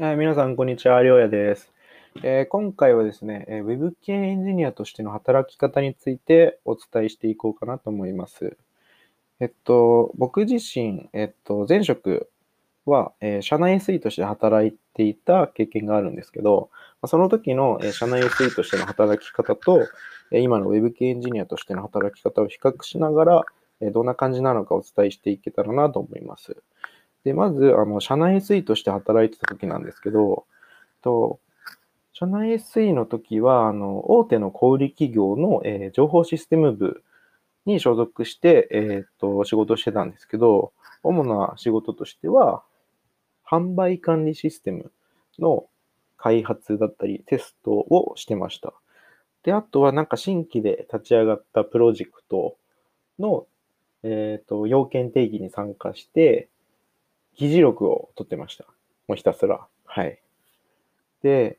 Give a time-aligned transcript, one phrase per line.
[0.00, 1.00] はい、皆さん、こんにちは。
[1.04, 1.72] りょうやです。
[2.24, 8.56] えー今回はですね、えー Web 系エンジニアとしての働き方についてお伝えしていこうかなと思います。
[9.38, 12.28] えっと、僕自身、えっと、前職
[12.86, 16.70] は、えー社内 SE として働いていた経験があるんですけど、
[17.06, 19.86] その時の、えー社内 SE としての働き方と、
[20.32, 23.42] えー今の Web 系エンジニアとしての働き方を比較しながら、
[23.80, 26.56] えーどんな感じなのかお伝えしていけたらなと思います。
[27.24, 30.44] で、まず、あの、社内 SE として働いてた時なんですけど、
[31.02, 31.40] と、
[32.12, 37.02] 社内 SE の時は、あの、大手の小売企業の、えー情報システム部
[37.66, 42.62] に所属して、えーっと、仕事してたんですけど、主な仕事としては、
[43.48, 44.92] 販売管理システム
[45.38, 45.66] の
[46.16, 48.74] 開発だったり、テストをしてました。
[49.44, 52.56] で、あとはなんか新規で立ち上がったプロジェクト
[53.18, 53.46] の、
[54.02, 56.48] えーっと、要件定義に参加して、
[57.36, 58.64] 議事録を取ってました。
[59.08, 59.66] もうひたすら。
[59.84, 60.20] はい。
[61.22, 61.58] で、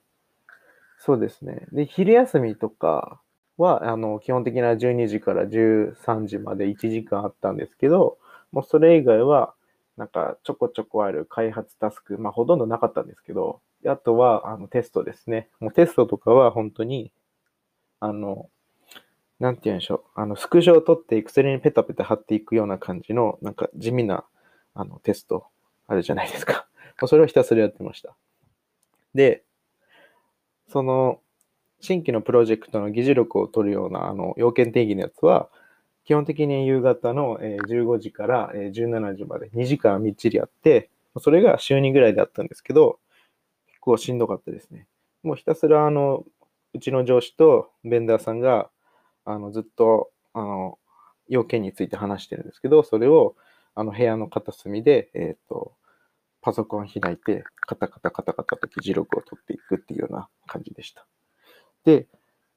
[0.98, 1.68] そうですね。
[1.72, 3.20] で、昼休みとか
[3.58, 8.18] は、あの、基本的な12時から13時まで1時間あったんですけど、
[8.52, 9.54] もうそれ以外は、
[9.98, 15.50] なんかちょこちょこある開発タスク、まあほとんどなかったんですけど、あとは、あの、テストですね。
[15.60, 17.12] もうテストとかは本当に、
[18.00, 18.50] あの、
[19.40, 20.20] なんて言うんでしょう。
[20.20, 24.26] あの、スクショを取って Excel にペタペタ貼っていくような感じの、なんか地味な、
[24.74, 25.48] あの、テスト
[25.88, 26.68] あるじゃないですか。
[27.08, 28.16] それをひたすらやってました。
[29.14, 29.44] で、
[30.68, 31.22] その、
[31.80, 35.50] 新規のプロジェクトの議事録を取るような、あの、要件定義のやつは、
[36.06, 43.00] 基本的に夕方の15時から17時まで2時間みっちりやって、それが週2ぐらいだったんですけど、
[43.68, 44.88] 結構しんどかったですね。
[45.24, 46.24] もうひたすら、あの、
[46.74, 48.70] うちの上司とベンダーさんが、
[49.26, 50.78] あの、ずっと、あの、
[51.28, 53.36] 要件について話してるんですけど、それを、
[53.76, 55.74] あの、部屋の片隅で、えっ、と、
[56.42, 61.06] パソコン開いて、カタカタカタカタと議事録を取っていくっていうような感じでした。
[61.86, 62.08] で、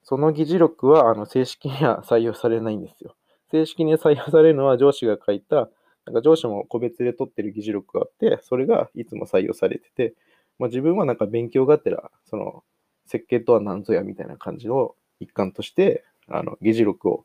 [0.02, 3.16] その議事録は、あの、正式には採用されないんですよ。
[3.50, 5.70] 正式に採用されるのは上司が書いた、
[6.06, 10.14] なんか上司も個別で取ってる議事録があって、それがいつも採用されてて、
[10.58, 12.62] まあ、自分はなんか勉強がてら、その、
[13.06, 17.24] 設計とは何ぞやみたいな感じの一環として、あの、議事録を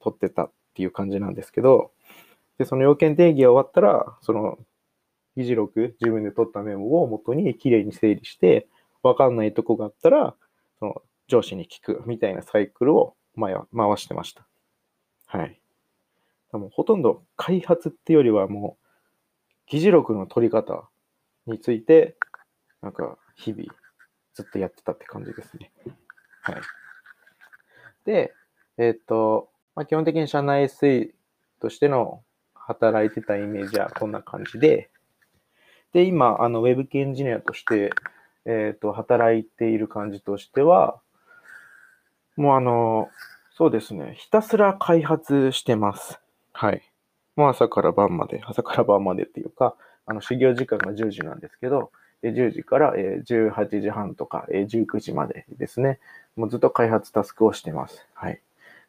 [0.00, 1.92] 取ってたっていう感じなんですけど、
[2.62, 4.56] で、その要件定義が終わったら、その、
[5.36, 8.68] 議事録、自分で取ったメモを元にきれいに整理して、
[9.02, 10.36] わかんないとこがあったら、
[10.78, 14.46] その、上司に聞くみたいなサイクルを回回してました。
[15.26, 15.60] はい。
[16.52, 18.86] もほとんど開発ってよりはもう、
[19.66, 20.88] 議事録の取り方
[21.46, 22.16] について、
[22.80, 23.64] なんか日々
[24.34, 25.72] ずっとやってたって感じですね。
[26.42, 26.56] はい。
[28.04, 28.34] で、
[28.78, 31.12] えっ、と、まあ、基本的に社内 SE
[31.60, 32.22] としての
[32.66, 34.90] 働いてたイメージはこんな感じで、
[35.92, 37.90] で、今、あの、ウェブ系エンジニアとして、
[38.44, 41.00] えっ、と、働いている感じとしては、
[42.36, 43.10] もうあの、
[43.54, 46.18] そうですね、ひたすら開発してます。
[46.52, 46.82] はい。
[47.36, 51.92] もう朝から晩まで、朝から晩までっていうか、あの、修行時間が10時なんですけど、
[52.22, 55.98] 10時から18時半とか19時までですね、
[56.36, 58.06] もうずっと開発タスクをしてます。
[58.14, 58.40] はい。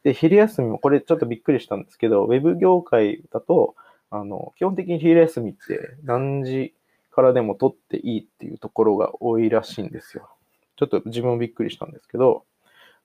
[0.04, 3.76] で、昼休みも、これちょっとびっくりしたんですけど、ウェブ業界だと、
[4.10, 6.74] あの、基本的に昼休みって何時
[7.12, 10.30] からでも取っていいっていうところが多いらしいんですよ。
[10.76, 12.46] ちょっと自分もびっくりしたんですけど、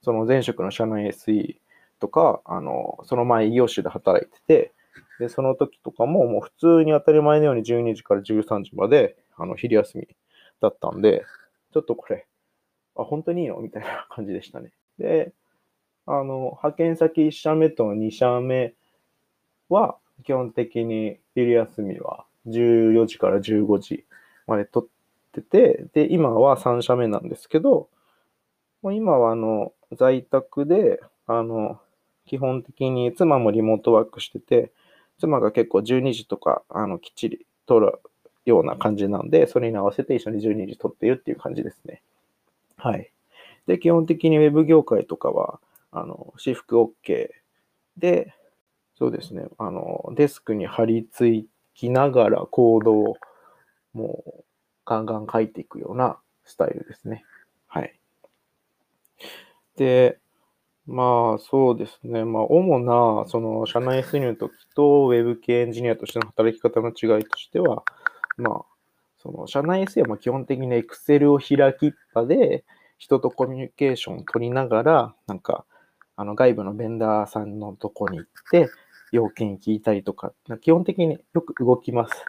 [0.03, 1.57] その前職の社内 SE
[2.01, 4.73] とか、あの、その前異業種で働いてて、
[5.21, 10.09] で、その時とかももう普通に当たり前のように12時から13時まで、あの、昼休み
[10.61, 11.25] だったんで、
[11.73, 12.27] ちょっとこれ、
[12.97, 13.59] あ、本当にいいの？
[13.61, 14.73] みたいな感じでしたね。
[14.99, 15.33] で、
[16.11, 18.75] あの、派遣先1社目と2社目
[19.69, 24.05] は、基本的に昼休みは14時から15時
[24.47, 24.89] まで取っ
[25.33, 27.89] てて、で、今は3社目なんですけど、
[28.83, 31.79] もう今はあの、在宅で、あの、
[32.27, 34.73] 基本的に妻もリモートワークしてて、
[35.21, 38.01] 妻が結構12時とか、あの、きっちり取る
[38.47, 42.03] ような感じなんで、それに合わせて一緒に12時取っているっていう感じですね。
[42.77, 43.11] はい。
[43.67, 45.61] で、基本的にウェブ業界とかは、
[46.00, 47.29] あの、私服 OK
[47.97, 48.35] で、
[48.97, 53.17] そうですね、あの、デスクに張り付きながらコードを
[53.93, 54.45] もう
[54.85, 57.25] ガンガン書いていくようなスタイルですね。
[57.67, 57.99] はい。
[59.77, 60.19] で、
[60.87, 67.83] まあそうですね、まあ主なその社内 SE の時とウェブ系エンジニアとしての働き方の違いとしては、
[68.39, 68.65] まあ、
[69.19, 72.65] その社内 SE はま基本的に Excel を開きっぱで
[72.99, 75.65] 人とコミュニケーションを取りながら、なんか、
[76.20, 78.69] あの外部のベンダーさんのとこに行って、
[79.12, 82.25] 要件聞いたりとか、基本的によく動きます。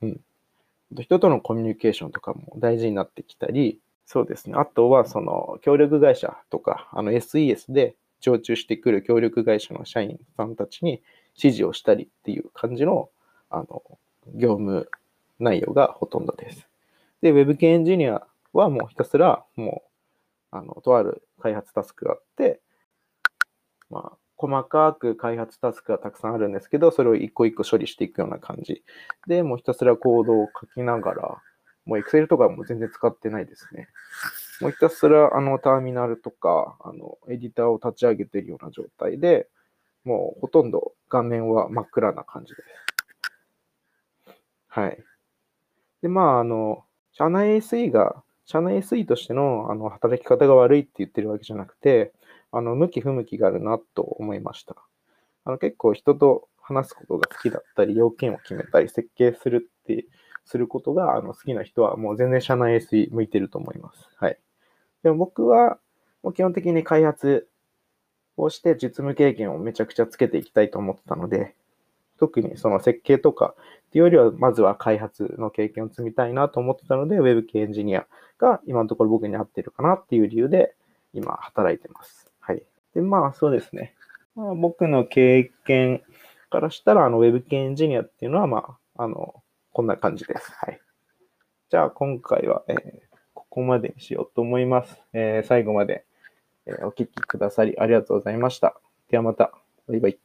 [0.00, 0.20] うん。
[0.98, 4.54] 人とのコミュニケーションとかも大事になってきたり、そうですね。
[4.56, 11.02] あとは、その、協力会社とか、あの、SES で常駐してくる協力会社の社員さんたちに
[11.36, 13.10] 指示をしたりっていう感じの、
[13.50, 13.82] あの、
[14.34, 14.88] 業務
[15.38, 16.66] 内容がほとんどです。
[17.20, 19.82] で、Web 系エンジニアはもうひたすら、も
[20.52, 22.60] う、あの、とある開発タスクがあって、
[23.94, 28.82] まあ、細かく開発タスクがたくさんあるんですけど、それを一個一個処理していくような感じ。
[29.28, 31.42] で、もうひたすらコードを書きながら、
[31.86, 33.88] もう Excel とかも全然使ってないですね。
[34.60, 39.48] もうひたすらあのターミナルとか、あの、エディターを立ち上げてるような状態で、
[40.04, 44.34] もうほとんど画面は真っ暗な感じです。
[44.68, 44.98] はい。
[46.02, 52.12] で、まあ、あの、社内 SE が、社内 SE としてのあの働き方が悪いって言ってるわけじゃなくて、
[52.56, 54.76] あの、向き不向きがあるなと思いました。
[55.44, 60.06] あの、結構人と話すことが好きだったり、要件を決めたり、設計するって、
[60.46, 64.08] することがあの好きな人はもう全然社内 SE 向いてると思います。
[64.16, 64.38] はい。
[65.02, 65.78] でも僕は、
[66.22, 67.48] もう基本的に開発
[68.36, 71.54] をして実務経験をめちゃくちゃつけていきたいと思ってたので、
[72.18, 73.54] 特にその設計とか
[73.88, 78.06] っていうよりは、まずは開発の経験を積みたいなと思ってたので、Web 系エンジニア
[78.38, 80.74] が今のところ僕に合ってるかなっていう理由で、
[81.12, 82.23] 今働いてます。
[82.94, 83.94] で、まあそうですね。
[84.34, 86.02] まあ、僕の経験
[86.50, 89.42] からしたら、あの Web 系エンジニアっていうのは、まあ、あの、
[89.72, 90.52] こんな感じです。
[90.52, 90.80] はい。
[91.70, 92.78] じゃあ今回は、えー、
[93.34, 95.00] ここまでにしようと思います。
[95.12, 96.04] えー、最後まで、
[96.66, 98.80] えー、お聞きくださりありがとうございました。
[99.10, 99.52] ではまた。
[99.88, 100.23] バイバイ。